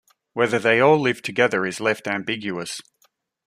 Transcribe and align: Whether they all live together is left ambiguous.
Whether 0.33 0.57
they 0.57 0.79
all 0.79 0.97
live 0.99 1.21
together 1.21 1.63
is 1.63 1.79
left 1.79 2.07
ambiguous. 2.07 2.81